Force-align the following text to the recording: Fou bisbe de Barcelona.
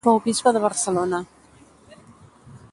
Fou 0.05 0.19
bisbe 0.27 0.53
de 0.55 0.61
Barcelona. 0.63 1.19